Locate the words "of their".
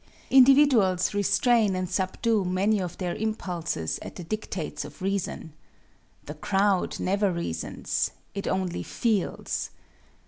2.81-3.13